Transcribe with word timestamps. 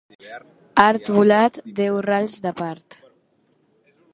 Art 0.83 1.11
volat, 1.17 1.59
deu 1.81 1.99
rals 2.07 2.39
de 2.47 2.55
part. 2.63 2.99